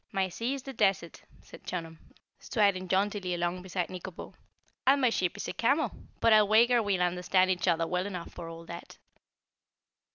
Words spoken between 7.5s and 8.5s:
each other well enough for